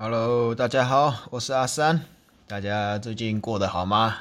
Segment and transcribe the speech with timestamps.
[0.00, 2.00] Hello，大家好，我是阿三。
[2.46, 4.14] 大家最近过得好吗？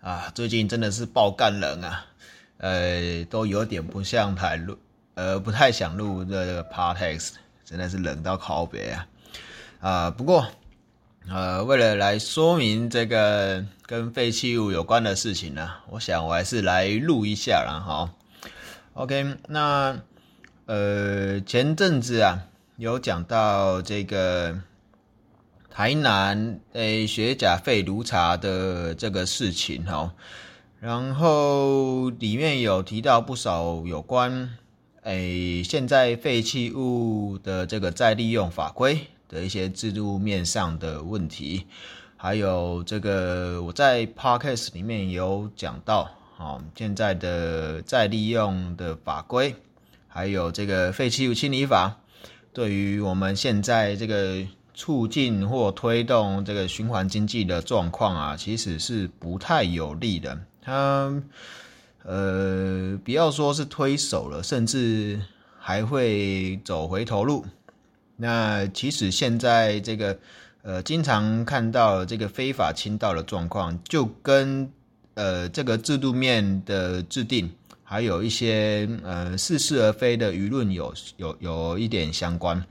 [0.00, 2.06] 啊，最近真的是爆干冷啊，
[2.58, 4.78] 呃，都有点不像台录，
[5.14, 7.30] 呃，不太想录这个 podcast，
[7.64, 9.06] 真的是冷到靠北啊。
[9.80, 10.46] 啊，不过，
[11.28, 18.14] 呃，为了来说明这个跟废弃物有关的事情呢，我想我还是来录一下啦，哈。
[18.94, 19.98] OK，那
[20.66, 22.38] 呃，前阵子啊，
[22.76, 24.56] 有讲到这个。
[25.72, 30.12] 台南诶，学甲废炉茶的这个事情哈，
[30.80, 34.50] 然后里面有提到不少有关
[35.04, 41.66] 诶现在废弃物的这个再利用法规的一些制度面上的问题，
[42.16, 49.54] 还有这个我在 podcast 里面有讲到，哦，现在的再利用的法规，
[50.08, 51.96] 还有这个废弃物清理法，
[52.52, 54.44] 对于我们现在这个。
[54.80, 60.40] 促进或推动这个循环经济的状况啊，其实是不太有利的。
[60.62, 61.12] 它
[62.02, 65.20] 呃，不要说是推手了，甚至
[65.58, 67.44] 还会走回头路。
[68.16, 70.18] 那其实现在这个
[70.62, 74.72] 呃，经常看到这个非法倾倒的状况，就跟
[75.12, 77.50] 呃这个制度面的制定，
[77.84, 82.64] 还有一些呃似是而非的舆论有有有一点相关。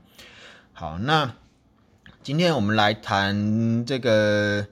[0.72, 1.32] 好，那。
[2.22, 4.66] 今天我们来谈这个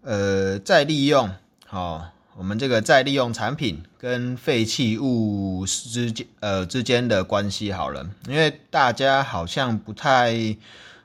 [0.00, 1.30] 呃再利用，
[1.66, 10.56] 好，我们这个再利用产品跟废弃物之间呃之间的关系好了，因为大家好像不太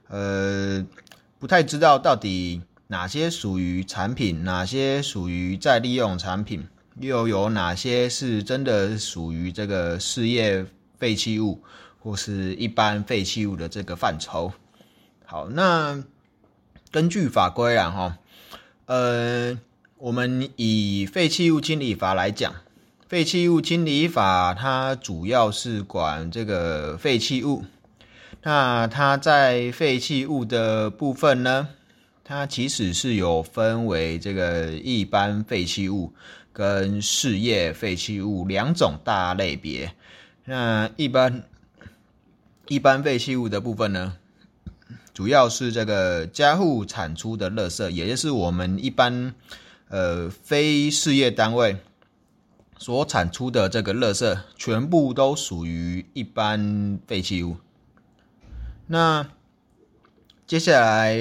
[0.08, 0.86] 呃
[1.40, 6.66] 不太知道到底哪些属于产品，哪些属于再利用产品，
[7.02, 10.66] 又有哪些是真的属于这个事业
[10.98, 11.62] 废弃物
[12.00, 14.54] 或是一般废弃物的这个范畴。
[15.28, 16.04] 好，那
[16.92, 18.18] 根据法规啊，哈，
[18.86, 19.58] 呃，
[19.98, 22.54] 我们以废弃物清理法来讲，
[23.10, 27.64] 废弃物清理法它主要是管这个废弃物。
[28.44, 31.70] 那它在废弃物的部分呢，
[32.24, 36.14] 它其实是有分为这个一般废弃物
[36.54, 39.92] 跟事业废弃物两种大类别。
[40.44, 41.44] 那一般
[42.68, 44.18] 一般废弃物的部分呢？
[45.16, 49.34] 主要是这个家户产出的垃圾，也就是我们一般
[49.88, 51.78] 呃非事业单位
[52.78, 57.56] 所产出的这个垃圾，全部都属于一般废弃物。
[58.88, 59.26] 那
[60.46, 61.18] 接下来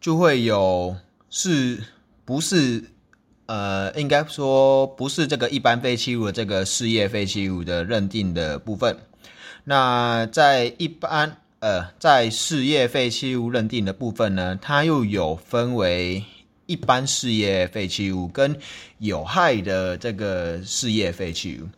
[0.00, 0.96] 就会有
[1.28, 1.82] 是
[2.24, 2.84] 不是
[3.46, 8.96] 呃，应该说不是这个一般废弃物的这个事业废弃物的认定的部分。
[9.64, 11.38] 那在一般。
[11.64, 16.22] 呃，在事业废弃物认定的部分呢，它又有分为
[16.66, 18.54] 一般事业废弃物跟
[18.98, 21.68] 有害的这个事业废弃物。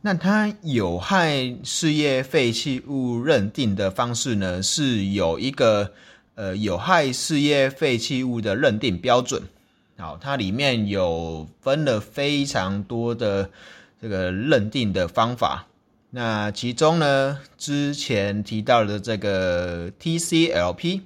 [0.00, 5.92] 那它有害事业废弃物认定的方式呢，是有一个
[6.34, 9.42] 呃有害事业废弃物的认定标准。
[9.98, 13.50] 好，它里面有分了非常多的
[14.00, 15.67] 这个认定的方法。
[16.10, 21.02] 那其中呢，之前提到的这个 TCLP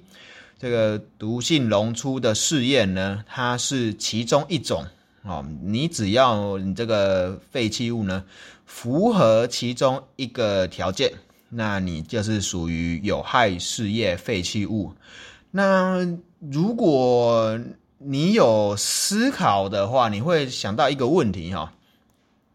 [0.57, 4.85] 这个毒性溶出的试验呢，它是其中一种
[5.23, 5.45] 哦。
[5.61, 8.23] 你只要你这个废弃物呢
[8.65, 11.11] 符合其中一个条件，
[11.49, 14.93] 那你就是属于有害事业废弃物。
[15.51, 17.59] 那如果
[17.97, 21.73] 你有思考的话，你会想到一个问题哈，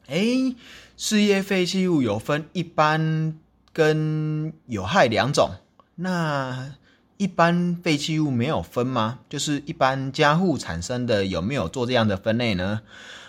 [0.06, 0.54] 哎。
[0.98, 3.38] 事业废弃物有分一般
[3.72, 5.48] 跟有害两种，
[5.94, 6.75] 那
[7.19, 9.20] 一般废弃物没有分吗？
[9.28, 12.81] 就是一般家户产生的有没有做这样的分类呢？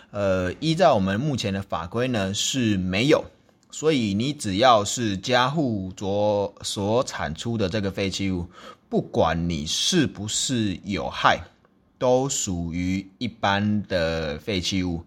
[0.10, 3.24] 呃，依照我们目前的法规呢是没有，
[3.70, 8.50] 所以你只要是家户所所产出的这个废弃物，
[8.90, 11.40] 不管你是不是有害，
[12.00, 15.04] 都属于一般的废弃物。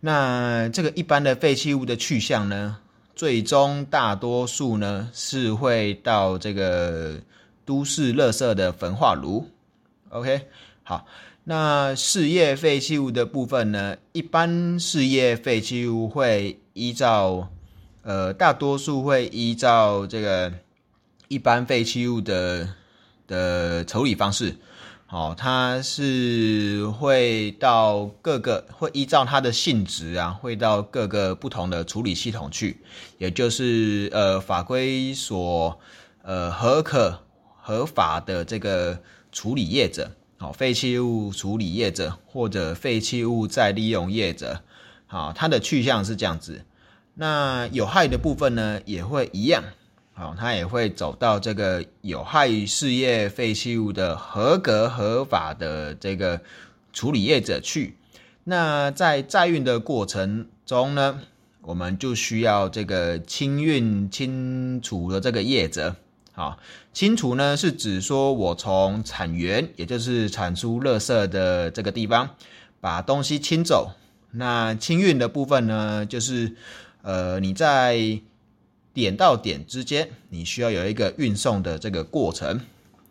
[0.00, 2.78] 那这个一般的废弃物的去向呢？
[3.14, 7.18] 最终大多数呢是会到这个
[7.64, 9.48] 都市垃圾的焚化炉。
[10.10, 10.42] OK，
[10.82, 11.06] 好，
[11.44, 13.96] 那事业废弃物的部分呢？
[14.12, 17.48] 一般事业废弃物会依照
[18.02, 20.52] 呃，大多数会依照这个
[21.28, 22.68] 一般废弃物的
[23.26, 24.54] 的处理方式。
[25.08, 32.78] 好，它是会到各个，会依照它的性质啊，会到各个不同的处理系统去，
[33.16, 35.78] 也就是呃法规所
[36.22, 37.22] 呃合可
[37.62, 39.00] 合法的这个
[39.30, 44.60] 处理业者，好，废弃物处理业者或者废弃物再利用业者，
[45.06, 46.64] 好，它的去向是这样子。
[47.14, 49.62] 那有害的部分呢，也会一样，
[50.18, 56.40] 好，它也会走到这个有害事业废弃物的合格合法的这个
[56.90, 57.98] 处理业者去。
[58.44, 61.20] 那在载运的过程中呢，
[61.60, 65.94] 我们就需要这个清运清除的这个业者。
[66.32, 66.58] 好，
[66.94, 72.30] 清除呢是指说我从产源，也就是产出垃圾的这个地方，
[72.80, 73.90] 把东西清走。
[74.30, 76.56] 那清运的部分呢，就是
[77.02, 78.20] 呃你在
[78.96, 82.62] 点到点之间，你需要有一个运送的这个过程，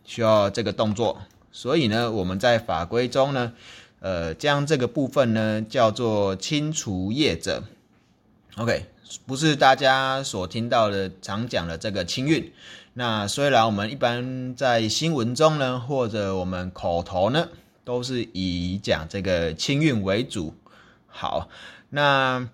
[0.03, 1.21] 需要这个动作。
[1.51, 3.53] 所以呢，我们在法规中呢。
[4.01, 7.63] 呃，将这个部分呢叫做清除业者
[8.57, 8.85] ，OK，
[9.25, 12.51] 不是大家所听到的常讲的这个清运。
[12.93, 17.49] 那虽然我们一般在新闻中呢，或者我们口头呢，
[17.83, 20.53] 都是以讲这个清运为主。
[21.07, 21.49] 好，
[21.89, 22.47] 那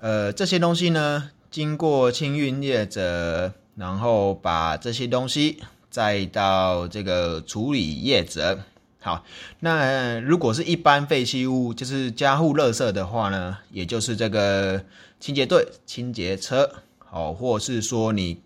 [0.00, 8.60] 呃这些东西呢，经过清运业者，然后把这些东西再到这个处理业者。
[9.02, 9.22] 好，
[9.60, 14.82] 那如果是一般废弃物，就是家户垃圾的话呢，也就是这个
[15.20, 18.40] 清洁队、清洁车，好，或是说你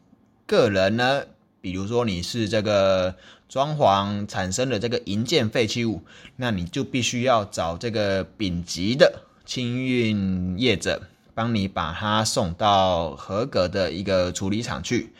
[0.44, 1.22] 个人呢，
[1.60, 3.14] 比如说你是这个
[3.48, 6.02] 装潢产生的这个银件废弃物，
[6.34, 11.02] 那你就必须要找这个丙级的清运业者，
[11.36, 15.12] 帮你把它送到合格的一个处理厂去，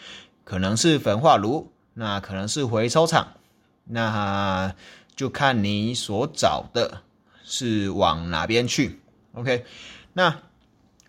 [0.42, 3.34] 可能是焚化炉，那可能是回收厂，
[3.84, 4.74] 那。
[5.16, 7.00] 就看你所找的
[7.42, 9.00] 是往哪边去
[9.32, 9.64] ，OK？
[10.12, 10.42] 那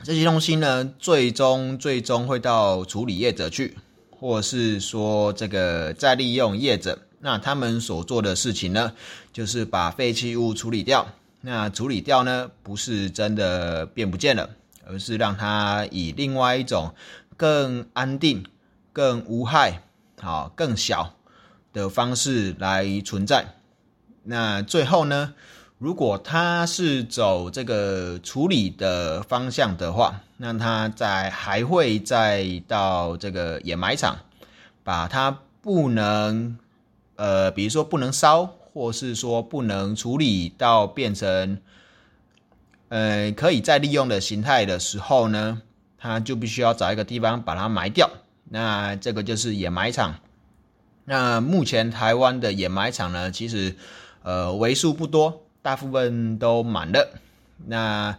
[0.01, 3.75] 这些东西呢，最终最终会到处理业者去，
[4.10, 8.94] 或是说这个再利用业者，那他们所做的事情呢，
[9.33, 11.06] 就是把废弃物处理掉。
[11.42, 14.50] 那处理掉呢，不是真的变不见了，
[14.88, 16.94] 而是让它以另外一种
[17.36, 18.45] 更安定、
[18.94, 19.84] 更无害、
[20.19, 21.13] 好更小
[21.74, 23.56] 的方式来存在。
[24.24, 25.34] 那最后呢？
[25.80, 34.18] 如果它是走这个处理的方向的话，那它在还会再到这个掩埋场，
[34.84, 36.57] 把它不能
[37.16, 41.60] 呃，比如说不能烧，或是说不能处理到变成
[42.89, 45.62] 呃可以再利用的形态的时候呢，
[45.98, 48.10] 它就必须要找一个地方把它埋掉。
[48.50, 50.16] 那这个就是掩埋场。
[51.06, 53.75] 那目前台湾的掩埋场呢，其实。
[54.24, 57.07] 呃，为数不多，大部分都满了。
[57.66, 58.18] 那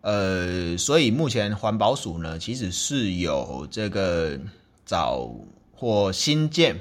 [0.00, 4.38] 呃，所以目前环保署呢，其实是有这个
[4.86, 5.28] 找
[5.74, 6.78] 或新建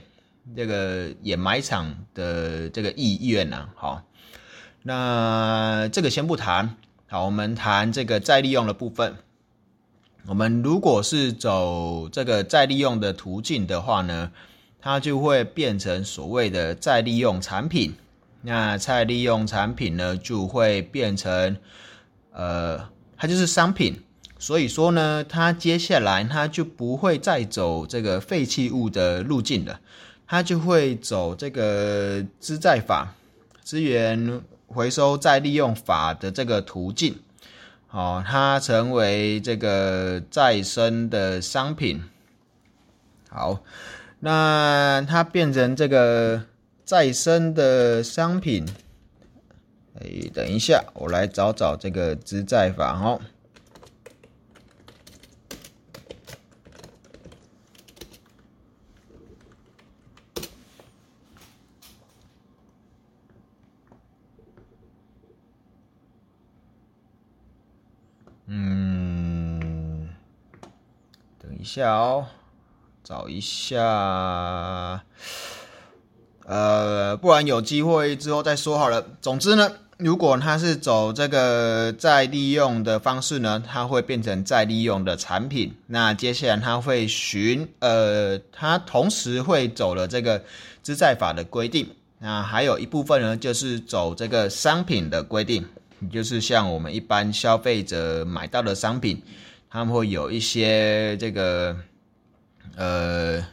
[0.56, 3.68] 这个掩埋场的这个意愿呢。
[3.76, 4.04] 好，
[4.84, 6.76] 那这个先不谈。
[7.12, 9.16] 好，我们谈这个再利用的部分。
[10.28, 14.32] 我们如果是走这个再利用的途径的话呢，
[14.80, 17.96] 它就会变成所谓的再利用产品。
[18.44, 21.58] 那再利用产品呢，就会变成，
[22.32, 24.04] 呃，它就是商品。
[24.38, 29.80] 所以说呢，它接下来它就不会再走这个废弃物的路径了，
[30.28, 33.16] 它就会走这个资债法、
[33.64, 37.20] 资源回收再利用法的这个途径。
[37.88, 42.04] 好，它成为这个再生的商品。
[43.30, 43.62] 好，
[44.20, 46.46] 那它变成这个。
[46.90, 48.66] 再生的商品，
[50.02, 53.22] 哎，等一下，我来找找这个资债法哦。
[68.52, 70.10] 嗯，
[71.40, 72.26] 等一下哦，
[73.04, 75.04] 找一下。
[76.48, 79.06] 呃，不然有机会之后再说好了。
[79.22, 85.76] 总之呢，如果它是走这个再利用的方式呢，它会变成再利用的产品。
[85.86, 90.44] 那接下来它会循呃，它同时会走了这个
[90.82, 91.88] 资债法的规定。
[92.18, 95.64] 那还有一部分呢，就是走这个商品的规定，
[96.12, 99.22] 就是像我们一般消费者买到的商品，
[99.70, 101.76] 他们会有一些这个
[102.76, 103.46] 呃。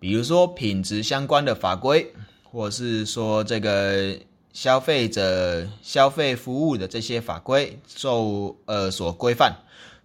[0.00, 2.12] 比如说品质相关的法规，
[2.42, 4.14] 或者是说这个
[4.52, 9.56] 消费者消费服务的这些法规受呃所规范，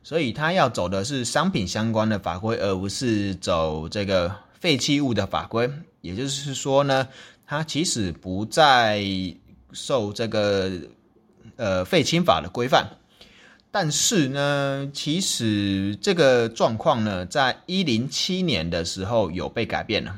[0.02, 5.70] 所以他要走的是商品相关的法规，而不是走这个废弃物的法规。
[6.00, 7.06] 也就是说呢，
[7.46, 9.04] 它其实不再
[9.74, 10.72] 受这个
[11.60, 12.88] 呃废清法的规范。
[13.72, 20.16] 但是呢，其实这个状况呢，在一零七年的时候有被改变了。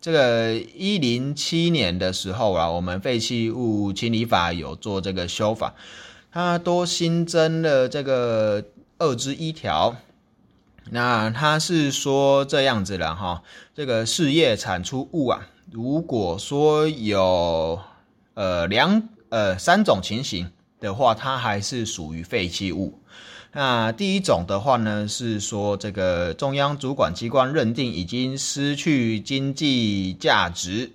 [0.00, 5.74] 这个一零七年的时候啊，我们废弃物清理法有做这个修法，
[6.32, 8.64] 它多新增了这个
[8.98, 9.94] 二之一条。
[10.90, 13.44] 那它是说这样子了哈，
[13.76, 17.78] 这个事业产出物啊，如果说有
[18.34, 20.50] 呃两呃三种情形。
[20.80, 22.98] 的话，它还是属于废弃物。
[23.52, 30.92] 那第一种的话呢，是说这个中央主管机关认定已经失去经济价值，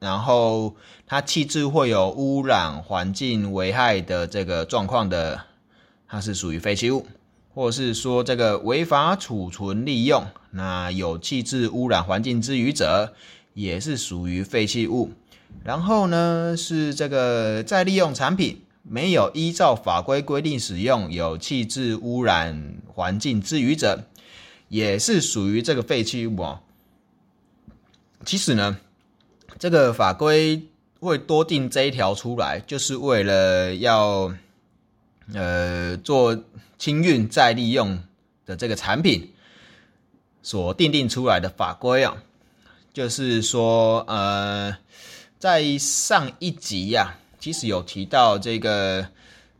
[0.00, 0.74] 然后
[1.06, 5.42] 它气质会有污染环境危害的这个状况的，
[6.08, 7.04] 它是属于废弃物；
[7.54, 13.12] 或是说这个违法储存利用，那有气质污染环境之余者，
[13.52, 15.12] 也是属于废弃物。
[15.62, 18.62] 然后呢，是这个再利用产品。
[18.88, 24.04] 没有依照法规规定使用有气质污染环境之余者，
[24.68, 26.60] 也是属于这个废弃物哦。
[28.24, 28.78] 其实呢，
[29.58, 30.62] 这个法规
[31.00, 34.32] 会多定这一条出来，就是为了要
[35.34, 36.44] 呃做
[36.78, 38.00] 清运再利用
[38.44, 39.32] 的这个产品
[40.42, 42.22] 所定定出来的法规啊。
[42.92, 44.78] 就是说，呃，
[45.40, 47.18] 在上一集呀。
[47.46, 49.06] 其实有提到这个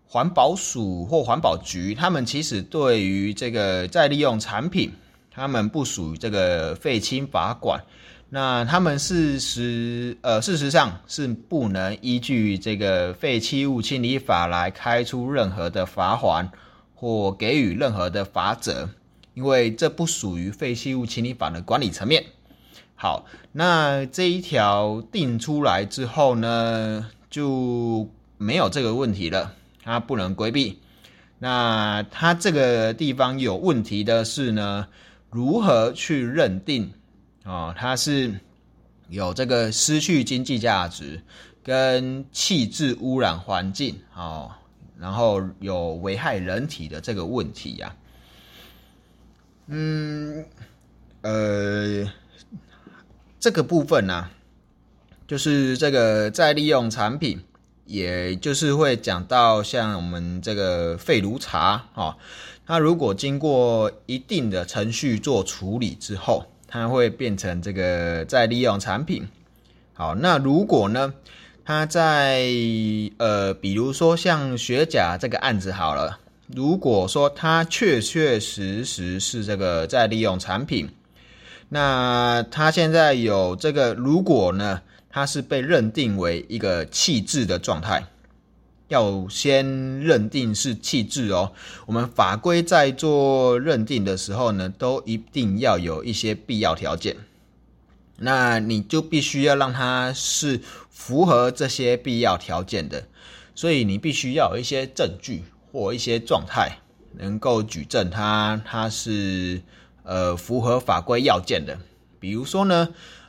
[0.08, 4.90] 环保署或环保局，他们其实对于这个再利用产品，
[5.30, 7.80] 他们不属于这个废氢法管，
[8.28, 16.50] 那他们事实呃事实上是不能依据这个废弃物清理法来开出任何的罚款
[16.96, 18.88] 或给予任何的罚则，
[19.34, 22.24] 因为这不属于废弃物清理法的管理层面。
[22.96, 27.08] 好，那这一条定出来之后呢？
[27.36, 30.78] 就没有这个问题了，它不能规避。
[31.38, 34.88] 那它这个地方有问题的是呢，
[35.28, 36.90] 如何去认定
[37.44, 37.74] 啊？
[37.76, 38.40] 它是
[39.10, 41.20] 有这个失去经济价值
[41.62, 44.58] 跟气质污染环境啊，
[44.98, 47.94] 然后有危害人体的这个问题呀？
[49.66, 50.42] 嗯，
[51.20, 52.10] 呃，
[53.38, 54.30] 这个部分呢？
[55.26, 57.40] 就是这个再利用产品，
[57.84, 62.16] 也就是会讲到像我们这个废炉茶啊，
[62.64, 69.26] 它如果经过一定的程序做处理之后，它会变成这个再利用产品。
[69.94, 71.12] 好，那如果呢，
[71.64, 72.46] 它在
[73.16, 76.18] 呃，比如说像雪甲这个案子好了，
[76.54, 80.88] 如果说它确确实实是这个再利用产品，
[81.68, 84.82] 那他现在有这个如果呢？
[85.08, 88.04] 他是被认定为一个气质的状态，
[88.88, 91.52] 要先认定是气质哦。
[91.86, 97.16] 我们法规在做认定的时候呢，都一定要有一些必要条件。
[98.18, 103.06] 那你就必须要让它是符合这些必要条件的，
[103.54, 106.78] 所以你必须要有一些证据或一些状态，
[107.14, 109.62] 能够举证它它是
[110.06, 111.76] 呃符合法规要件的。
[112.18, 112.88] 比如说呢。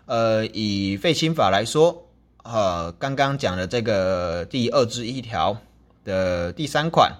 [0.09, 2.07] 呃，以废氢法来说，
[2.45, 5.57] 呃，刚刚讲的这个第二至一条
[6.05, 7.11] 的第三款，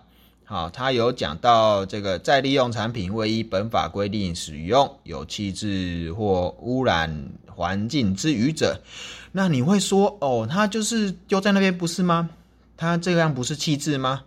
[0.45, 7.13] 好，它有讲到这个再利用产品未依本法规定使用有气质或污染
[7.53, 8.79] 环境之余者，
[9.33, 12.29] 那你会说，哦，它就是丢在那边不是吗？
[12.77, 14.23] 它这样不是气质吗？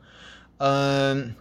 [0.59, 1.35] 嗯，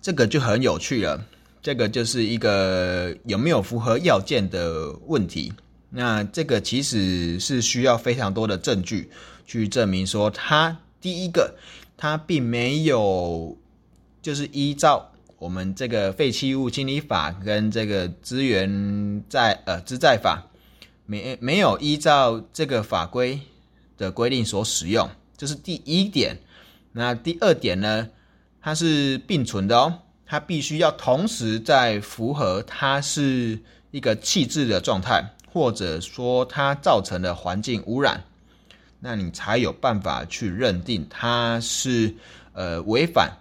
[0.00, 1.22] 这个就很有趣了，
[1.62, 5.52] 这个就是一个有没有符合要件的问题。
[5.90, 9.10] 那这个其实是需要非常多的证据
[9.46, 11.56] 去证明说，它第一个，
[11.96, 13.56] 它并没有
[14.22, 20.46] 就是依照我们这个废弃物清理法跟这个资源在呃资在法
[21.06, 23.40] 没没有依照这个法规
[23.98, 26.38] 的规定所使用，这是第一点。
[26.92, 28.08] 那第二点呢，
[28.60, 29.98] 它是并存的哦，
[30.30, 33.58] 它必须要同时在符合它是
[33.90, 35.34] 一个气质的状态。
[35.52, 38.22] 或者说它造成的环境污染，
[39.00, 42.14] 那你才有办法去认定它是
[42.52, 43.32] 呃违反，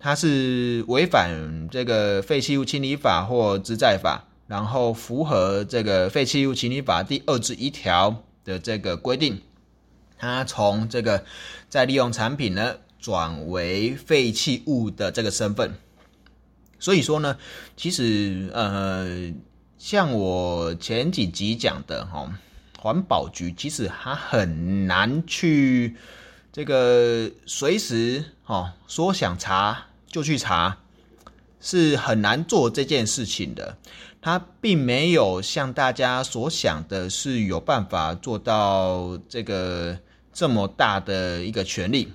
[0.00, 9.40] 它是违反这个废弃物清理法或资在法，然后符合这个废弃物清理法第二至一条的这个规定，
[10.18, 11.24] 它从这个
[11.68, 15.74] 再利用产品呢转为废弃物的这个身份。
[16.80, 17.36] 所以说呢，
[17.76, 19.32] 其实呃。
[19.82, 22.30] 像我前几集讲的哈，
[22.78, 25.96] 环保局其实它很难去
[26.52, 30.76] 这个随时哦说想查就去查，
[31.62, 33.74] 是很难做这件事情的。
[34.20, 39.98] 它并没有像大家所想的，是有办法做到这个
[40.30, 42.12] 这么大的一个权利，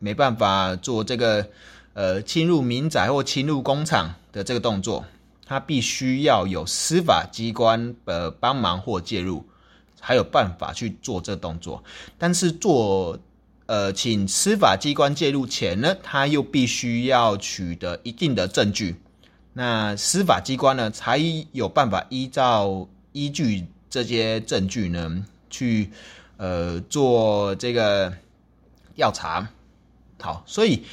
[0.00, 1.48] 没办法做这个
[1.94, 5.04] 呃侵入民宅或侵入工厂的这个动作。
[5.46, 9.44] 它必须要有司法机关的帮忙或介入，
[9.94, 11.84] 才有办法去做这动作。
[12.16, 13.18] 但是做
[13.66, 18.96] 呃请司法机关介入前呢，他又必须要取得一定的证据。
[19.52, 21.20] 那司法机关呢，才
[21.52, 25.90] 有办法依照依据这些证据呢，去
[26.38, 28.10] 呃做这个
[28.94, 29.46] 调查。
[30.18, 30.84] 好，所以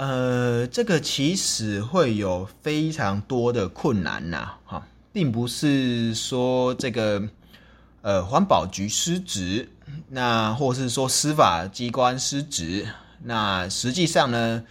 [0.00, 7.22] 呃，这个其实会有非常多的困难呐，哈，并不是说这个
[8.00, 9.68] 呃环保局失职，
[10.08, 12.88] 那或是说司法机关失职，
[13.22, 14.64] 那实际上呢，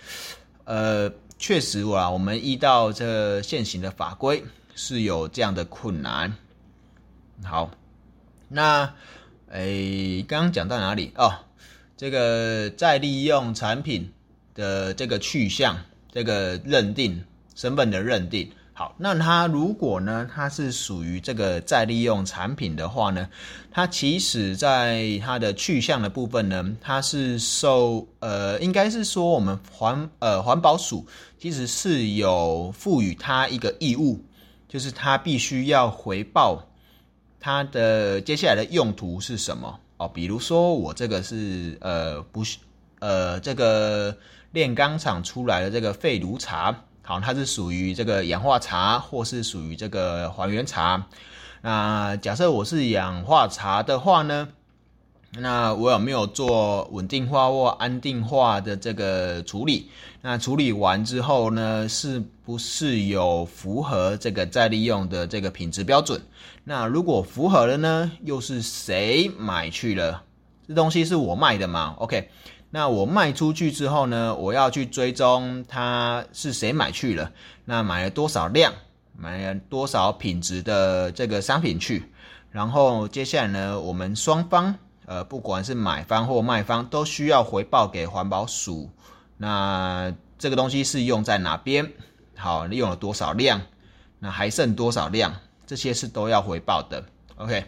[0.66, 1.12] 呃。
[1.42, 4.44] 确实啊，我们依照这现行的法规
[4.76, 6.36] 是有这样的困难。
[7.46, 7.72] 好，
[8.50, 8.94] 那
[9.50, 11.32] 诶，刚刚讲到哪里哦？
[11.96, 14.12] 这个再利用产品
[14.60, 15.78] 的这个去向，
[16.12, 17.24] 这个认定
[17.56, 18.52] 身份的认定。
[18.74, 23.28] 好，那它如果呢，它是属于这个再利用产品的话呢，
[23.72, 31.06] 它其实在它的去向的部分呢，它是受呃，应该是说我们环呃环保署
[31.38, 34.24] 其实是有赋予它一个义务，
[34.70, 36.66] 就是它必须要回报
[37.38, 42.58] 它的接下来的用途是什么哦，比如说我这个是呃不是
[43.00, 44.16] 呃这个
[44.52, 46.84] 炼钢厂出来的这个废炉茶。
[47.02, 51.08] 好，它是属于这个氧化茶，或是属于这个还原茶。
[51.62, 54.48] 那假设我是氧化茶的话呢，
[55.40, 59.90] 那我有没有做稳定化或安定化的这个处理？
[60.22, 66.22] 那处理完之后呢，是不是有符合这个再利用的这个品质标准？
[66.64, 70.24] 那如果符合了呢，又是谁买去了？
[70.68, 72.30] 这东西是我卖的嘛？OK。
[72.72, 77.32] 那我卖出去之后呢，我要去追踪它是谁买去了，
[77.66, 78.74] 那买了多少量，
[79.18, 82.12] 买了多少品质的这个商品去，
[82.52, 84.76] 然后接下来呢，我们双方，
[85.08, 88.90] 呃，不管是买方或卖方，都需要回报给环保署，
[89.38, 91.92] 那这个东西是用在哪边，
[92.38, 93.60] 好，用了多少量，
[94.20, 95.34] 那还剩多少量，
[95.66, 97.04] 这些是都要回报的
[97.38, 97.66] ，OK，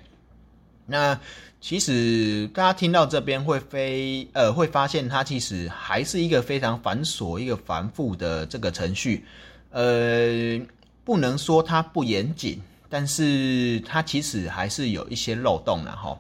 [0.86, 1.20] 那。
[1.64, 9.24] 其实大家听到这边会非呃会发现，它其实还是一个非常繁琐、一个繁复的这个程序。
[9.70, 10.60] 呃，
[11.04, 16.20] 不能说它不严谨，但是它其实还是有一些漏洞的哈。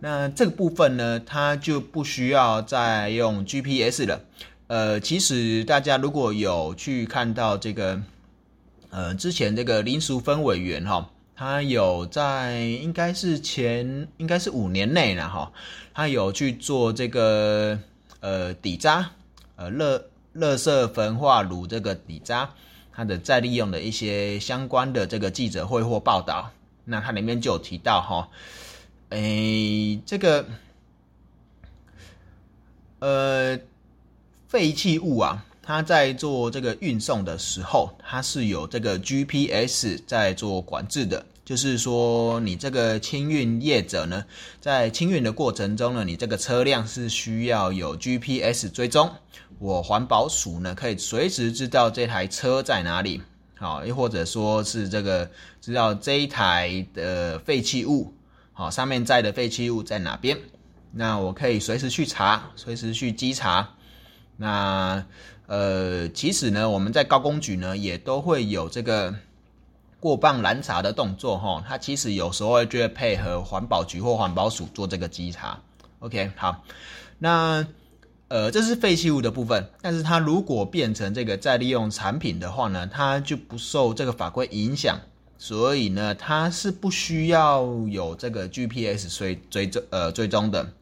[0.00, 4.20] 那这个部分呢，它就不需要再用 GPS 了。
[4.66, 8.02] 呃，其实大家如果有去看到这个，
[8.90, 11.08] 呃，之前这个林淑芬委员哈。
[11.40, 15.50] 他有在，应该是前，应该是五年内了哈。
[15.94, 17.78] 他有去做这个
[18.20, 19.12] 呃底渣，
[19.56, 22.50] 呃热热色焚化炉这个底渣，
[22.92, 26.50] 它的再利用的一些相关的这个记者会或报道。
[26.84, 28.28] 那它里面就有提到哈，
[29.08, 30.44] 诶这个
[32.98, 33.58] 呃
[34.46, 35.46] 废弃物啊。
[35.70, 44.24] 它在做这个运送的时候，它是有这个 GPS 在做管制的，就是说你这个清运业者呢，
[44.60, 49.08] 在清运的过程中呢，你这个车辆是需要有 GPS 追踪，
[49.60, 53.22] 我环保署呢可以随时知道这台车在哪里，
[53.56, 55.30] 好，又或者说是这个
[55.60, 58.12] 知道这一台的废弃物，
[58.52, 60.36] 好，上面载的废弃物在哪边，
[60.90, 63.76] 那我可以随时去查，随时去稽查，
[64.36, 65.06] 那。
[65.50, 69.12] 呃，其实呢，我们在高工局呢也都会有这个
[69.98, 71.60] 过磅拦查的动作哈。
[71.66, 75.60] 它其实有时候就会配合环保局或环保署做这个稽查。
[75.98, 76.62] OK，好，
[77.18, 77.66] 那
[78.28, 85.00] 呃这是废弃物的部分，但是它如果变成这个再利用产品的话呢，它就不受这个法规影响，
[85.36, 90.72] 所以呢它是不需要有这个 GPS 追追踪呃追踪的。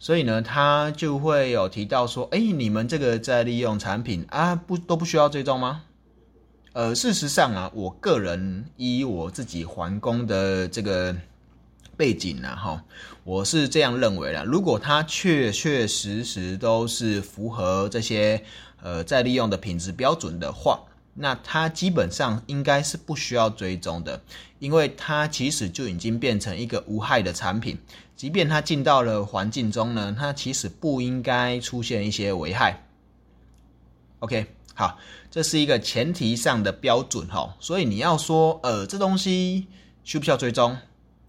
[0.00, 5.82] 所以呢，他就会有提到说，哎，你们这个再利用产品啊，不都不需要追踪吗？
[6.72, 11.16] 呃，事实上啊，我个人依我自己环工的这个
[11.96, 12.84] 背景呢，哈，
[13.24, 14.44] 我是这样认为的。
[14.44, 18.44] 如果它确确实实都是符合这些
[18.80, 20.80] 呃再利用的品质标准的话，
[21.14, 24.22] 那它基本上应该是不需要追踪的，
[24.60, 27.76] 因为它其实就已经变成一个无害的产品，
[28.18, 32.82] 即便它进到了环境中呢，它其实不应该出现一些危害。
[34.18, 34.98] OK，好，
[35.30, 39.68] 这是一个前提上的标准哈，所以你要说呃这东西
[40.02, 40.76] 需不需要追踪，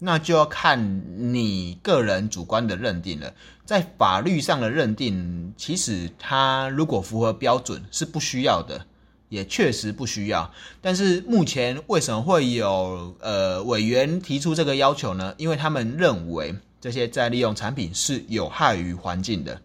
[0.00, 3.32] 那就要看你个人主观的认定了。
[3.64, 8.86] 在法律上的认定，其实它如果符合标准是不需要的。
[9.28, 10.50] 也确实不需要，
[10.80, 15.32] 但是目前为什么会有呃委员提出这个要求呢？
[15.36, 19.60] 因为他们认为这些再利用产品是有害于环境的。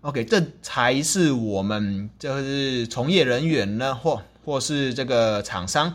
[0.00, 5.94] OK，这才是我们就是从业人员呢，或或是这个厂商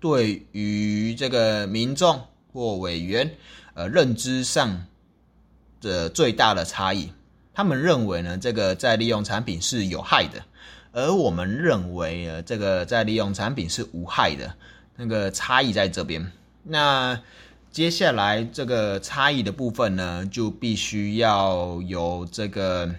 [0.00, 2.20] 对于这个民众
[2.52, 3.30] 或委员
[3.74, 4.86] 呃认知上
[5.80, 7.10] 的最大的差异。
[7.54, 10.42] 他们认为呢，这个再利用产品是有害的。
[10.96, 14.54] 而我们认为，呃，这个再利用产品是无害的，
[14.94, 16.30] 那个差异在这边。
[16.62, 17.20] 那
[17.74, 22.94] 接下来这个差异的部分呢，就必须要有这个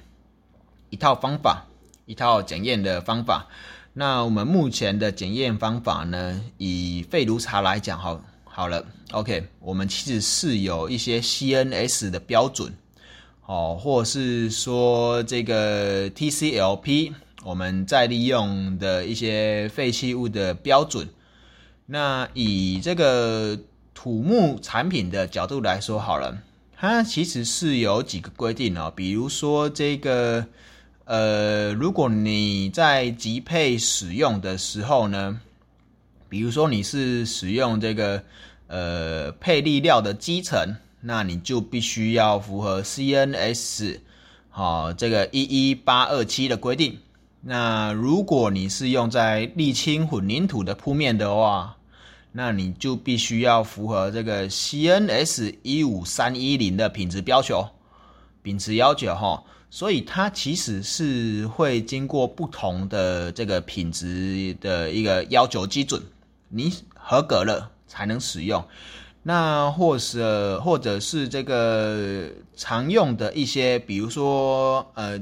[0.90, 1.66] 一套方法，
[2.06, 3.48] 一套检验的方法。
[3.94, 12.74] 那我们目前的检验方法呢，以废炉茶来讲，好，好了，OK，我们其实是有一些 CNS 的标准，
[13.46, 17.14] 哦，或是说这个 TCLP。
[17.46, 21.08] 我们再利用的一些废弃物的标准，
[21.86, 23.58] 那以这个
[24.06, 26.38] 土木产品的角度来说好了，
[26.78, 30.46] 它其实是有几个规定哦，比如说这个，
[31.06, 35.42] 呃，如果你在集配使用的时候呢，
[36.30, 38.22] 比如说你是使用这个
[38.68, 43.98] 呃配例料的基层，那你就必须要符合 CNS
[44.52, 47.00] 好这个一一八二七的规定。
[47.42, 51.75] 那如果你是用在沥青混凝土的铺面的话，
[52.38, 57.66] 那你就必须要符合这个 CNS 一五三一零的品质要求，
[58.44, 59.42] 品质要求哈。
[59.70, 66.02] 所以它其实是会经过不同的这个品质的一个要求基准，
[66.50, 68.62] 你合格了才能使用。
[69.24, 75.20] 那或是或者是这个常用的一些，比如说呃。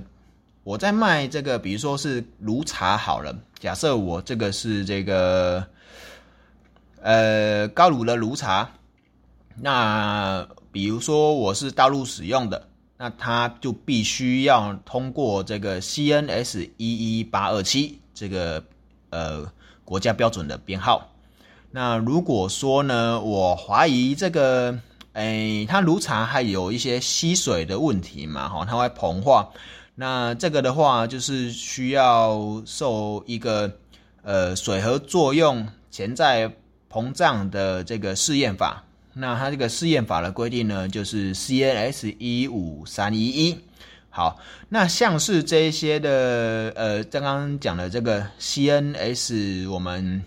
[0.66, 3.38] 我在卖这个，比如说是炉茶好了。
[3.60, 5.62] 假设我这个是这个，
[7.04, 8.70] 呃，高炉的炉茶。
[9.58, 18.64] 那比如说我是大陆使用的，那它就必须要通过这个 CNS 一一八二七这个
[19.10, 19.52] 呃
[19.84, 21.10] 国家标准的编号。
[21.72, 24.80] 那如果说呢，我怀疑这个，
[25.12, 29.50] 哎，它炉茶还有一些吸水的问题嘛，哈，它会膨化。
[29.96, 33.70] 那这个的话，就是需要受一个
[34.22, 36.52] 呃水合作用潜在
[36.94, 38.84] 膨胀的这个试验法。
[39.14, 43.58] 那它这个试验法的规定呢，就是 CNS 一五三一一。
[44.12, 50.24] 好，那像是这些的呃，刚刚讲的这个 CNS，我们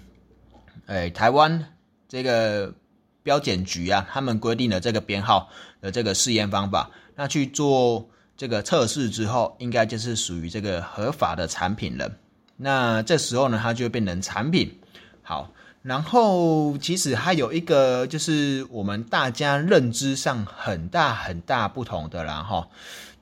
[0.86, 1.72] 诶台湾
[2.08, 2.74] 这个
[3.22, 5.48] 标检局啊，他们规定的这个编号
[5.80, 8.08] 的这个试验方法，那去做。
[8.38, 12.12] 这个测试之后，应该就是属于这个合法的产品了。
[12.58, 14.78] 那这时候呢，它就变成产品。
[15.22, 15.50] 好，
[15.86, 22.68] 然后其实还有一个就是我们大家认知上很大很大不同的啦，哈，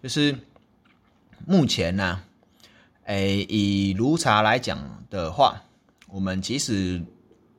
[0.03, 0.35] 就是
[1.47, 2.23] 目前呢，
[3.05, 4.79] 诶，以炉茶来讲
[5.11, 5.61] 的话，
[6.09, 7.03] 我们其实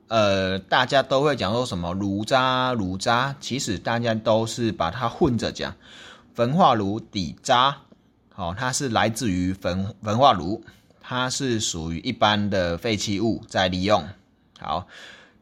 [0.08, 5.72] 呃，大家都会讲说什么炉渣、炉渣，其实大家都是把它混着讲。
[6.34, 7.76] 焚化炉底渣，
[8.34, 10.64] 好，它是来自于焚焚化炉，
[11.00, 14.04] 它是属于一般的废弃物再利用。
[14.58, 14.86] 好，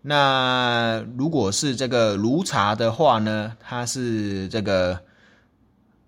[0.02, 5.00] 那如果是这个炉茶的话呢，它是这个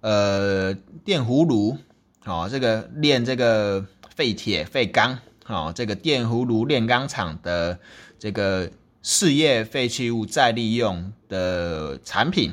[0.01, 1.79] 呃电葫芦，
[2.25, 7.79] 好，这个炼这个废铁废钢，好，这个电葫芦炼钢厂的
[8.19, 8.71] 这个
[9.03, 12.53] 事业废弃物再利用的产品。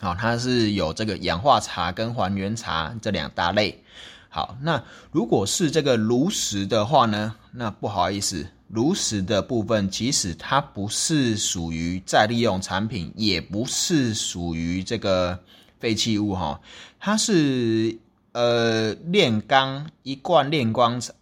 [0.00, 3.84] 好，它是有这个氧化茶跟还原茶这两大类。
[4.28, 7.36] 好，那如果是这个炉石的话呢？
[7.52, 15.38] 那不好意思，炉石的部分其实它不是属于再利用产品，也不是属于这个
[15.78, 16.60] 废弃物哈。
[16.98, 17.96] 它是
[18.32, 21.14] 呃炼钢一罐炼钢厂，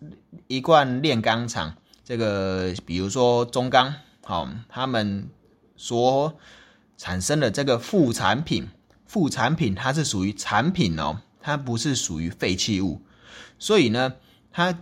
[0.46, 5.28] 一罐炼钢厂这个，比如说中钢，好，他们
[5.76, 6.34] 所。
[7.02, 8.68] 产生的这个副产品，
[9.06, 13.00] 副产品它是属于产品哦，它不是属于废弃物，
[13.58, 14.12] 所以呢，
[14.52, 14.78] 它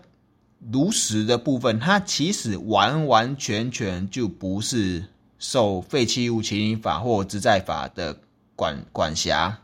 [0.73, 5.05] 炉石的部分，它其实完完全全就不是
[5.39, 8.19] 受废弃物清理法或资在法的
[8.57, 9.61] 管管辖，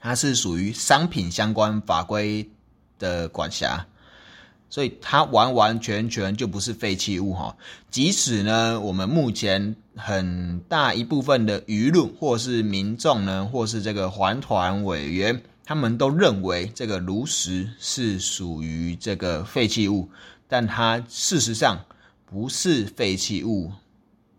[0.00, 2.48] 它是属于商品相关法规
[2.98, 3.86] 的管辖，
[4.70, 7.56] 所以它完完全全就不是废弃物哈。
[7.90, 15.42] 即使呢，我们目前很大一部分的舆论或是民众呢，或是这个环团委员。
[15.68, 20.08] 他们都认为这个炉石是属于这个废弃物，
[20.48, 21.84] 但它事实上
[22.24, 23.70] 不是废弃物，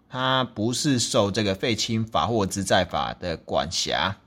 [0.10, 4.18] 它不是受这个废弃法或资在法的管辖。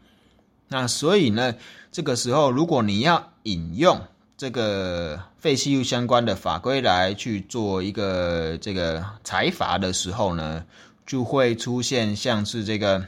[0.69, 1.57] 那所以呢，
[1.91, 4.01] 这个时候如果你要引用
[4.37, 10.65] 这个废弃物相关的法规来去做一个这个裁罚的时候呢，
[11.05, 13.05] 就会出现像是这个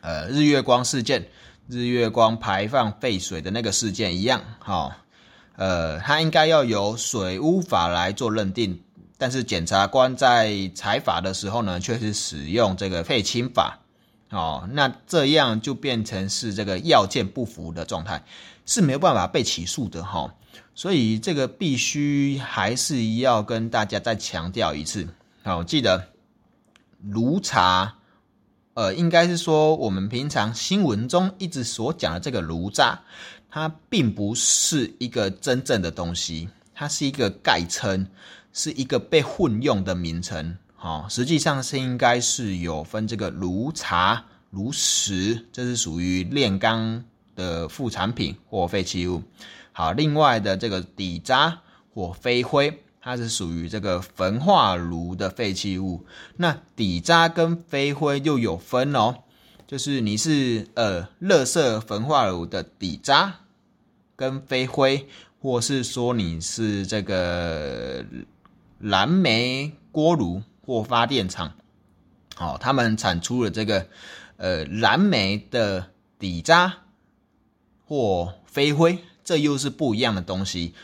[0.00, 1.28] 呃日月光事件。
[1.70, 4.96] 日月光排放废水的那个事件一样，哈，
[5.54, 8.82] 呃，它应该要由水污法来做认定，
[9.16, 13.78] 但是检察官在采法的时候呢，却是使用这个废清法，
[14.30, 18.24] 哦，那这样就变成是这个要件不符的状态，
[18.66, 20.34] 是没有办法被起诉的，哈，
[20.74, 25.06] 所以这个必须还是要跟大家再强调一次，
[25.44, 26.08] 好，记得
[27.00, 27.94] 如茶。
[28.80, 32.98] 呃，应该是说，我们平常新闻中一直所讲的这个炉渣，
[33.50, 38.06] 它并不是一个真正的东西，它是一个概称，
[38.54, 40.56] 是一个被混用的名称。
[40.76, 47.04] 好，实际上是应该是有分这个炉茶、炉石，这是属于炼钢
[47.36, 49.22] 的副产品或废弃物。
[49.72, 51.60] 好，另外的这个底渣
[51.92, 52.82] 或飞灰。
[53.02, 56.04] 它是属于这个焚化炉的废弃物，
[56.36, 59.22] 那底渣跟飞灰又有分哦，
[59.66, 63.40] 就是你是呃，垃圾焚化炉的底渣
[64.16, 65.08] 跟飞灰，
[65.40, 68.04] 或是说你是这个
[68.78, 71.54] 燃煤锅炉或发电厂，
[72.36, 73.86] 哦，他们产出了这个
[74.36, 75.86] 呃燃煤的
[76.18, 76.80] 底渣
[77.86, 80.74] 或飞灰，这又是不一样的东西。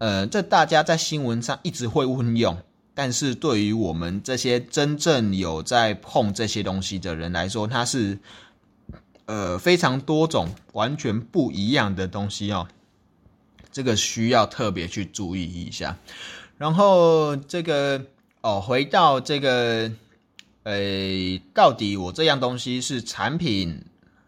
[0.00, 2.56] 呃，这大家在新闻上一直会运用，
[2.94, 8.18] 但是对于我们这些真正有在碰这些东西的人来说，它是
[9.26, 12.66] 呃非常多种完全不一样的东西哦。
[13.70, 15.98] 这个需要特别去注意一下。
[16.56, 18.02] 然后这个
[18.40, 19.92] 哦，回到这个，
[20.62, 20.80] 呃，
[21.52, 23.84] 到底我这样东西是产品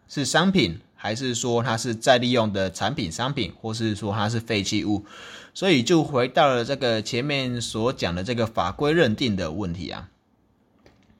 [0.07, 5.05] 是商品，还是说它是再利用的产品商品，或是说它是废弃物？
[5.53, 10.07] 所以就回到了这个前面所讲的这个法规认定的问题啊，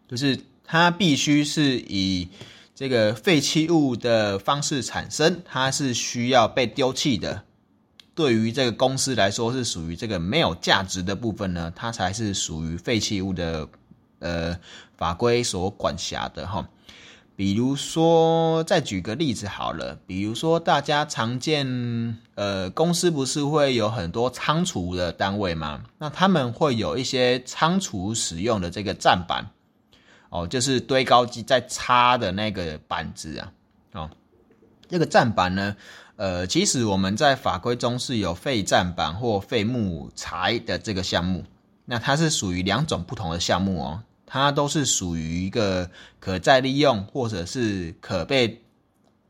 [0.08, 2.30] 就是它必须是以
[2.74, 7.43] 这个废弃物的方式产生，它是需要被丢弃的。
[8.15, 13.67] 对于这个公司来说，是属于这个没有价值的部分呢，它才是属于废弃物的
[14.19, 14.58] 呃
[14.96, 16.65] 法规所管辖的哈。
[17.36, 19.98] 比如说，再举个例子好了。
[20.06, 25.84] 比如说，大家常见，呃，公司不是会有很多仓储的单位吗？
[25.98, 29.48] 那他们会有一些仓储使用的这个站板，
[30.30, 33.52] 哦，就是堆高机在插的那个板子啊，
[33.93, 34.10] 哦，
[34.88, 35.76] 这个站板呢，
[36.17, 41.43] 呃，其实我们在法规中是有废站板或废木材的这个项目，
[41.86, 44.04] 那它是属于两种不同的项目哦。
[44.34, 48.63] 它都是属于一个可再利用或者是可被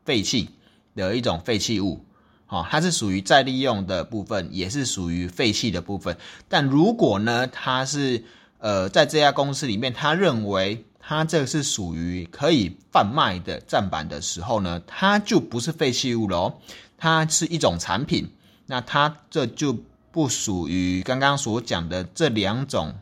[0.02, 0.48] 废弃
[0.96, 2.02] 的一种废弃物，
[2.46, 6.16] 好，它是属于再利用的部分，也是属于废弃的部分。
[6.48, 8.24] 但如果呢，它是
[8.56, 16.54] 呃在这家公司里面，他认为它这个是属于可以贩卖的站板的时候呢，它就不是废弃物了哦，
[16.96, 18.30] 它是一种产品，
[18.64, 19.76] 那它这就
[20.10, 22.94] 不属于刚刚所讲的这两种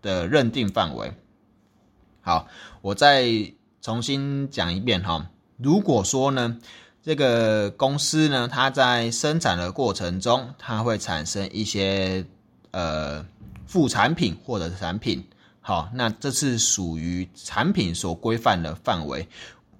[0.00, 1.12] 的认定范围。
[2.28, 2.46] 好，
[2.82, 3.26] 我再
[3.80, 5.30] 重新讲一遍哈。
[5.56, 6.58] 如果说呢，
[7.02, 12.26] 这个公司呢，它在生产的过程中，它会产生一些
[12.70, 13.24] 呃
[13.66, 15.24] 副产品或者产品，
[15.62, 19.26] 好，那这是属于产品所规范的范围。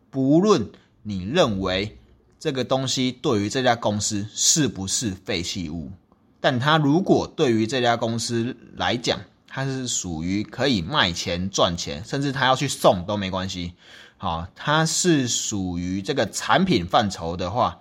[0.09, 0.71] 不论
[1.03, 1.99] 你认为
[2.39, 5.93] 这个东西对于这家公司是不是废弃物，
[6.41, 13.73] 但它如果对于这家公司来讲，它是属于可以卖钱赚钱，甚至他要去送都没关系。
[14.19, 17.81] 好，它是属于这个产品范畴的话，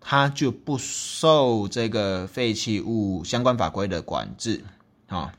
[0.00, 4.64] 它就不受这个废弃物相关法规的管制。
[5.06, 5.32] 好，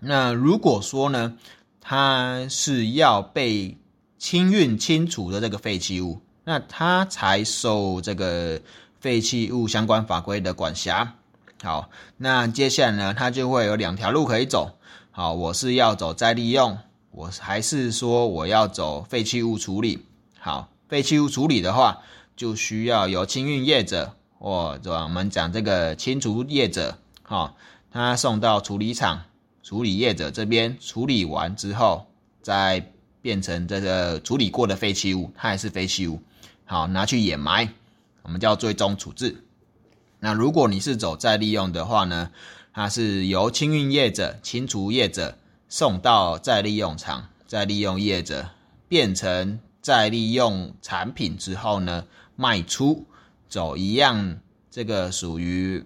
[0.00, 1.36] 那如果说呢，
[1.80, 3.76] 它是要被
[4.18, 8.62] 清运清除的这个废弃物，那它才受这个
[9.00, 11.16] 废弃物相关法规的管辖。
[11.62, 11.88] 好，
[12.18, 14.78] 那接下来呢，它就会有两条路可以走。
[15.10, 16.78] 好，我是要走再利用，
[17.10, 20.04] 我还是说我要走废弃物处理？
[20.38, 22.02] 好，废弃物处理的话，
[22.36, 27.56] 就需要由清运业者或者我们讲这个清除业者，好，
[27.90, 29.22] 他送到处理厂，
[29.62, 32.08] 处理业者这边处理完之后，
[32.42, 32.90] 再
[33.22, 36.20] 变成这个处理过的废弃物，它还是废弃物，
[36.66, 37.72] 好，拿去掩埋，
[38.22, 39.43] 我们叫最终处置。
[40.24, 42.30] 那如果你是走再利用的话呢，
[42.72, 45.36] 它是由清运业者、清除业者
[45.68, 48.48] 送到再利用厂，再利用业者
[48.88, 52.06] 变成再利用产品之后呢，
[52.36, 53.04] 卖出
[53.50, 54.38] 走一样，
[54.70, 55.84] 这个属于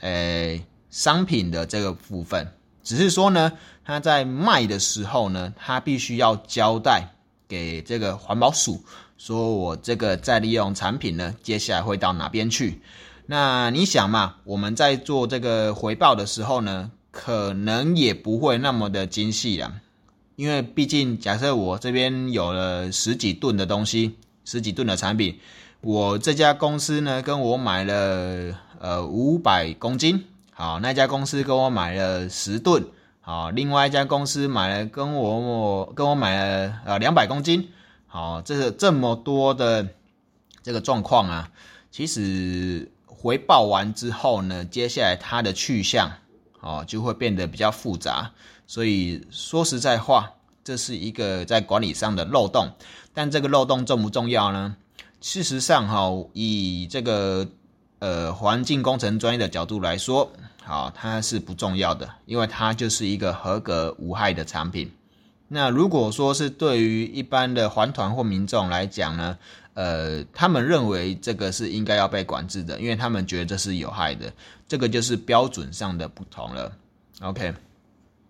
[0.00, 2.48] 诶商品的这个部分，
[2.82, 3.52] 只是说呢，
[3.84, 7.14] 他在卖的时候呢，他必须要交代
[7.46, 8.82] 给这个环保署，
[9.16, 12.80] 说我这个再利用产品呢，接下来会到哪边去。
[13.28, 19.80] 那你想嘛，我们在做这个回报的时候呢，可能也不会那么的精细啦，
[20.36, 25.40] 因为毕竟假设我这边有了十几吨的东西，十几吨的产品，
[25.80, 32.84] 我这家公司呢跟我买了呃五百公斤，好，那家公司跟我买了十吨，
[33.20, 37.70] 好，另外一家公司买了跟我我跟我买了呃两百公斤，
[38.06, 39.88] 好，这这么多的
[40.62, 41.50] 这个状况啊，
[41.90, 42.88] 其实。
[43.18, 46.12] 回报完之后呢，接下来它的去向
[46.60, 48.30] 哦就会变得比较复杂，
[48.66, 52.70] 所以说实在话，这是一个在管理上的漏洞。
[53.14, 54.76] 但这个漏洞重不重要呢？
[55.20, 57.48] 事实上哈，以这个
[57.98, 60.30] 呃环境工程专业的角度来说，
[60.62, 64.92] 好，它是不重要的，因为它就是一个合格无害的产品。
[65.48, 69.38] 那如果说是对于一般的环团或民众来讲呢？
[69.76, 74.32] 呃，他们认为这个是应该要被管制的，因为他们觉得这是有害的，
[74.66, 76.72] 这个就是标准上的不同了。
[77.20, 77.52] OK，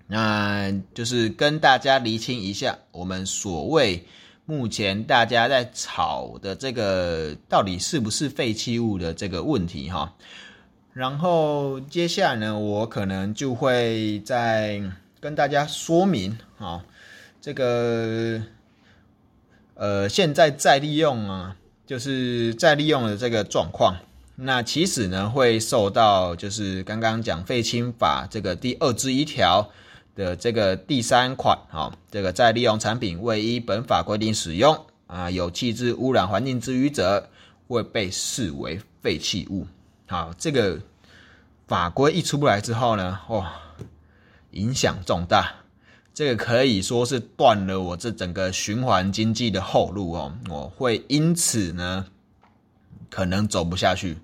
[0.09, 4.05] 那就是跟大家厘清一下，我们所谓
[4.45, 10.17] 目前大家在吵的这个到底是不是废弃物的这个问题哈。
[10.93, 14.83] 然后接下来呢，我可能就会再
[15.21, 16.85] 跟大家说明啊，
[17.41, 18.43] 这个。
[19.77, 21.55] 呃，现在再利用啊，
[21.87, 23.95] 就是再利用的这个状况，
[24.35, 29.71] 那其实呢会受到就是刚刚讲废氢法这个第二之一条
[30.15, 37.29] 的这个第三款，哈，这个再利用产品未依本法规定使用啊，有弃置污染环境之余者，
[37.69, 39.67] 会被视为废弃物。
[40.07, 40.81] 好，这个
[41.69, 43.53] 法规一出不来之后呢，哇，
[44.53, 45.66] 影响重大。
[46.17, 52.07] 这个可以说是断了我这整个循环经济的后路哦，我会因此呢
[53.11, 54.17] 可能走不下去，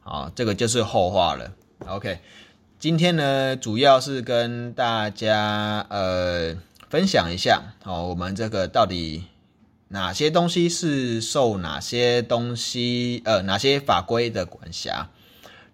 [0.00, 1.54] 好，这个就是后话了。
[1.86, 2.18] OK，
[2.78, 6.54] 今天呢主要是跟大家呃
[6.90, 9.24] 分享一下哦，我们这个到底
[9.88, 15.08] 哪些东西是受哪些东西呃哪些法规的管辖，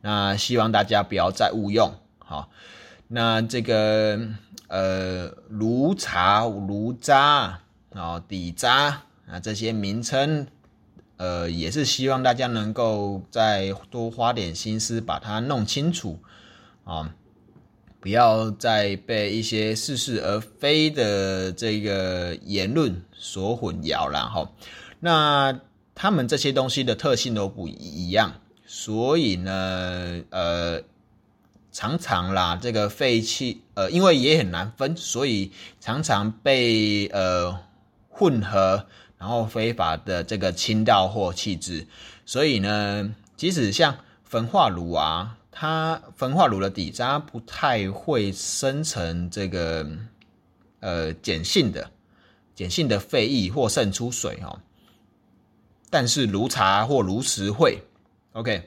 [0.00, 1.92] 那希望大家不要再误用。
[2.20, 2.50] 好，
[3.08, 4.18] 那这个。
[4.66, 7.60] 呃，炉茶、炉渣
[7.92, 10.48] 啊、底渣啊，这些名称，
[11.18, 16.18] 呃，也是希望大家能够再多花点心思把它弄清楚
[16.82, 17.14] 啊，
[18.00, 24.50] 不要再被一些似是而非的这个言论所混淆了哈。
[24.98, 25.60] 那
[25.94, 30.82] 他们这些东西的特性都不一样，所以呢，呃。
[31.74, 37.58] 常常啦，这个废气，呃，因为也很难分，所以常常被呃
[38.08, 38.86] 混合，
[39.18, 41.84] 然后非法的这个倾倒或弃置。
[42.24, 49.84] 所以呢，即使像焚化炉啊，它焚化炉的底渣不太会生成这个
[50.78, 51.90] 呃碱性的
[52.54, 54.60] 碱性的废液或渗出水哈，
[55.90, 57.82] 但是炉茶或炉石会
[58.32, 58.62] ，OK，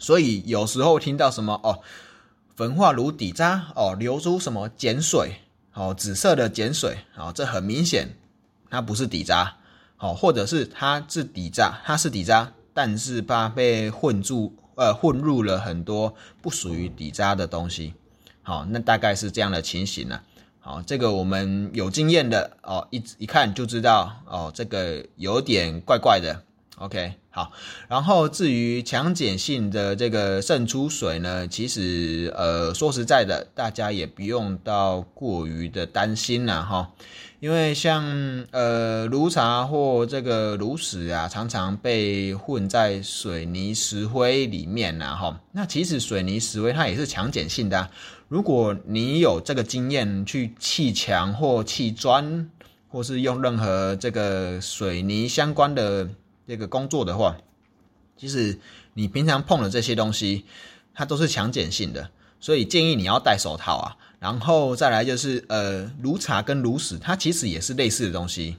[0.00, 1.78] 所以有时候听到什么哦。
[2.56, 5.40] 焚化炉底渣哦，流出什么碱水？
[5.72, 8.16] 哦，紫色的碱水哦，这很明显，
[8.70, 9.56] 它不是底渣，
[9.98, 17.94] 哦，或者是它是底渣，它是底渣，但是它被混住，呃，混入了很多不属于底渣的东西，
[18.42, 20.20] 好，那大概是这样的情形呢。
[20.60, 26.40] 好，这个我们有经验的哦，一一看就知道哦，这个有点怪怪的，
[26.78, 27.52] OK，好。
[27.88, 36.90] 然后至于强碱性的这个渗出水呢，其实呃说实在的，大家也不用到过于的担心了哈。
[37.38, 45.40] 因为像呃炉茶或这个炉石啊，常常被混在水泥石灰里面呐哈。
[45.52, 47.90] 那其实水泥石灰它也是强碱性的。
[48.28, 52.50] 如果你有这个经验去砌墙或砌砖，
[52.88, 56.08] 或是用任何这个水泥相关的
[56.46, 57.36] 这个工作的话，
[58.16, 58.58] 其实
[58.94, 60.44] 你平常碰的这些东西，
[60.94, 63.96] 它都是强碱性的，所以建议你要戴手套啊。
[64.20, 68.56] 然后再来就是，呃，炉茶跟炉石，它其实也是类似的东西。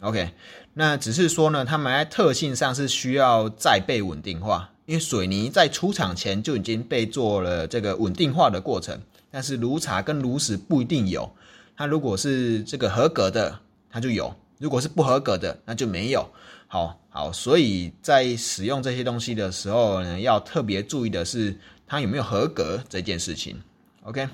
[0.00, 0.32] OK，
[0.74, 9.00] 那只是说呢，它们在特性上是需要再被稳定化，因为水泥在出厂前就已经被做了这个稳定化的过程，
[9.30, 11.30] 但是炉茶跟炉石不一定有。
[11.76, 16.28] 它如果是这个合格的，它就有；如果是不合格的，那就没有。
[16.68, 21.56] 好好，所以在使用这些东西的时候呢，要特别注意的是
[21.86, 23.62] 它有没有合格这件事情。
[24.02, 24.28] OK。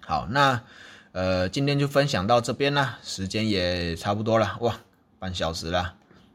[0.00, 0.62] 好，那
[1.10, 4.78] 呃，今天就分享到这边啦，时间也差不多了，哇，
[5.18, 5.94] 半小时了。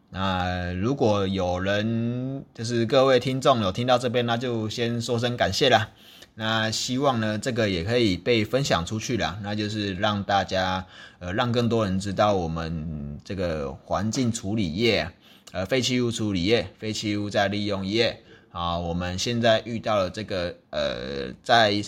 [0.09, 5.87] 那如果有人就是各位听众有听到这边，那就先说声感谢啦。
[6.35, 10.85] 那希望呢，这个也可以被分享出去了，那就是让大家
[11.19, 15.09] 呃，让更多人知道我们这个环境处理业，
[15.51, 21.83] 呃，废弃物处理业、废弃物再利用业啊，我们现在遇到了这个呃，在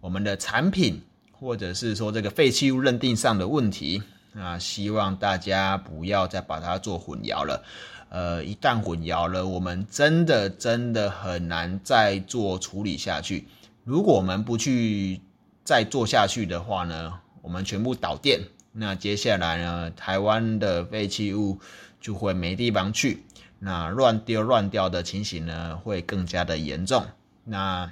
[0.00, 1.02] 我们的产品。
[1.38, 4.02] 或者是说这个废弃物认定上的问题，
[4.34, 7.62] 啊希望大家不要再把它做混淆了。
[8.08, 13.46] 呃，一旦混淆了，我们真的真的很难再做处理下去。
[13.84, 15.20] 如果我们不去
[15.62, 17.12] 再做下去的话呢，
[17.42, 18.40] 我们全部导电，
[18.72, 21.58] 那接下来呢，台湾的废弃物
[22.06, 23.24] 就会没地方去，
[23.58, 27.04] 那乱丢乱掉的情形呢，会更加的严重。
[27.44, 27.90] 那。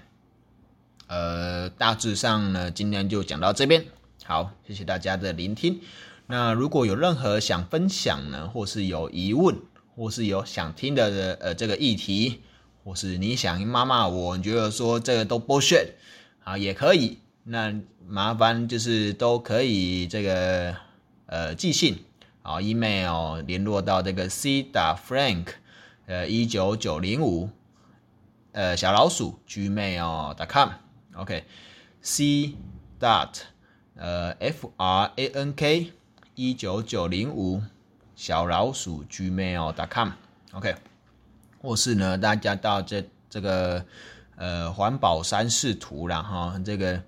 [1.06, 3.84] 呃，大致上呢，今天就讲到这边。
[4.24, 5.82] 好，谢谢大家的聆听。
[6.26, 9.54] 那如果有任何想分享呢，或是有疑问，
[9.94, 12.40] 或是有想听的呃这个议题，
[12.82, 15.90] 或是你想骂骂我，你觉得说这个都 bullshit
[16.42, 17.18] 啊，也可以。
[17.44, 17.74] 那
[18.08, 20.74] 麻烦就是都可以这个
[21.26, 22.02] 呃寄信
[22.44, 25.46] 啊，email 联络到这个 c 打 frank
[26.04, 27.48] 呃一九九零五
[28.52, 30.68] 呃小老鼠 gmail.com。
[31.16, 32.54] OK，C
[33.00, 33.30] dot
[33.96, 35.92] 呃 F R A N K
[36.34, 37.62] 一九九零五
[38.14, 40.10] 小老鼠 Gmail.com
[40.52, 40.74] OK，
[41.62, 43.86] 或是呢，大家到这这个
[44.36, 47.02] 呃环保三视图然后这个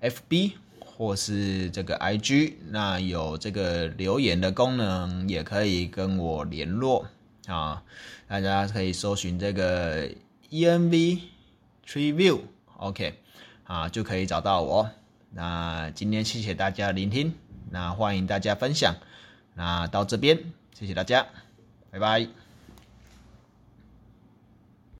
[0.00, 0.52] FB
[0.96, 7.06] 或是这个 IG，那有这个留言的功能，也可以跟我联络
[7.46, 7.82] 啊。
[8.26, 10.08] 大家可以搜寻这个
[10.50, 11.20] ENV
[11.86, 12.40] Tree View
[12.78, 13.20] OK。
[13.64, 14.88] 啊，就可以找到我。
[15.30, 17.34] 那今天谢谢大家聆听，
[17.68, 18.94] 那欢迎大家分享。
[19.54, 20.38] 那到这边，
[20.72, 21.26] 谢谢大家，
[21.90, 22.45] 拜拜。